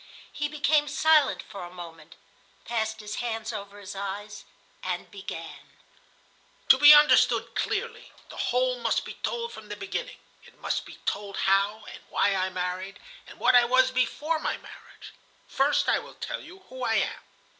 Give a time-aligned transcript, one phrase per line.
[0.33, 2.15] He became silent for a moment,
[2.65, 4.45] passed his hands over his eyes,
[4.81, 5.73] and began:—
[6.69, 10.17] "To be understood clearly, the whole must be told from the beginning.
[10.43, 14.57] It must be told how and why I married, and what I was before my
[14.57, 15.13] marriage.
[15.47, 17.21] First, I will tell you who I am.